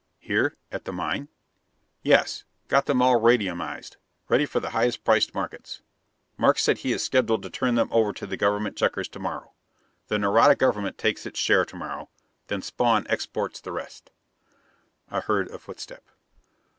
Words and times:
"Here 0.17 0.57
at 0.71 0.85
the 0.85 0.91
mine?" 0.91 1.27
"Yes. 2.01 2.43
Got 2.67 2.87
them 2.87 3.03
all 3.03 3.19
radiuminized, 3.19 3.97
ready 4.29 4.47
for 4.47 4.59
the 4.59 4.71
highest 4.71 5.03
priced 5.03 5.35
markets. 5.35 5.83
Markes 6.39 6.63
says 6.63 6.79
he 6.81 6.91
is 6.91 7.03
scheduled 7.03 7.43
to 7.43 7.51
turn 7.51 7.75
them 7.75 7.87
over 7.91 8.11
to 8.13 8.25
the 8.25 8.35
government 8.35 8.75
checkers 8.75 9.07
to 9.09 9.19
morrow. 9.19 9.53
The 10.07 10.17
Nareda 10.17 10.55
government 10.57 10.97
takes 10.97 11.27
its 11.27 11.39
share 11.39 11.65
to 11.65 11.75
morrow; 11.75 12.09
then 12.47 12.63
Spawn 12.63 13.05
exports 13.09 13.61
the 13.61 13.73
rest." 13.73 14.09
I 15.11 15.19
heard 15.19 15.49
a 15.49 15.59
footstep. 15.59 16.03